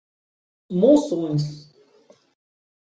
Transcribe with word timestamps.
Monções 0.77 1.47